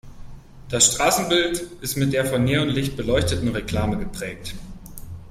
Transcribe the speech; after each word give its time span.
Das 0.69 0.91
Straßenbild 0.93 1.59
ist 1.81 1.93
von 1.93 2.09
der 2.09 2.23
mit 2.23 2.41
Neonlicht 2.41 2.97
beleuchteten 2.97 3.49
Reklame 3.49 3.99
geprägt. 3.99 4.55